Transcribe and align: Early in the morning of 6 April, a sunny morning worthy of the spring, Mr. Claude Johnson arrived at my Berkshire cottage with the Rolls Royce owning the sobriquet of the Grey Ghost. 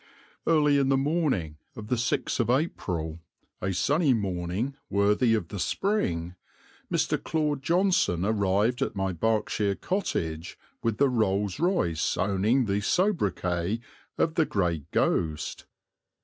Early 0.47 0.79
in 0.79 0.89
the 0.89 0.97
morning 0.97 1.57
of 1.75 1.99
6 1.99 2.41
April, 2.49 3.19
a 3.61 3.71
sunny 3.71 4.15
morning 4.15 4.75
worthy 4.89 5.35
of 5.35 5.49
the 5.49 5.59
spring, 5.59 6.33
Mr. 6.91 7.21
Claude 7.23 7.61
Johnson 7.61 8.25
arrived 8.25 8.81
at 8.81 8.95
my 8.95 9.13
Berkshire 9.13 9.75
cottage 9.75 10.57
with 10.81 10.97
the 10.97 11.07
Rolls 11.07 11.59
Royce 11.59 12.17
owning 12.17 12.65
the 12.65 12.81
sobriquet 12.81 13.79
of 14.17 14.33
the 14.33 14.45
Grey 14.47 14.85
Ghost. 14.89 15.67